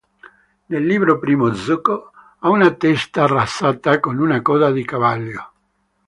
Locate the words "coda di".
4.41-4.83